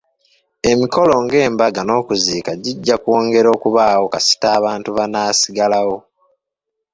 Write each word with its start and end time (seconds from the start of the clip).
Emikolo 0.71 1.13
nga 1.23 1.37
embaga 1.47 1.81
n'okuziika 1.85 2.51
gijja 2.63 2.95
kwongera 3.03 3.49
okubaawo 3.55 4.05
kasita 4.13 4.47
abantu 4.57 4.89
banaasigalawo. 4.97 5.97